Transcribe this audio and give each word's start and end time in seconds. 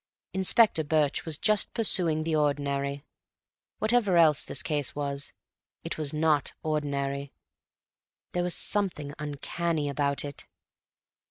Inspector 0.33 0.83
Birch 0.85 1.25
was 1.25 1.37
just 1.37 1.75
pursuing 1.75 2.23
the 2.23 2.35
ordinary. 2.35 3.05
Whatever 3.77 4.17
else 4.17 4.43
this 4.43 4.63
case 4.63 4.95
was, 4.95 5.31
it 5.83 5.99
was 5.99 6.11
not 6.11 6.53
ordinary. 6.63 7.33
There 8.31 8.41
was 8.41 8.55
something 8.55 9.13
uncanny 9.19 9.87
about 9.89 10.25
it. 10.25 10.47